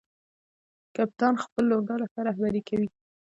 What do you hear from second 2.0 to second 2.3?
ښه